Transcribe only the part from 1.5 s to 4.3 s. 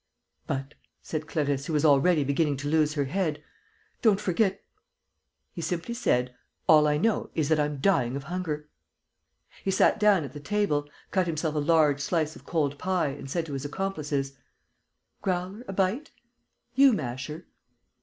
who was already beginning to lose her head, "don't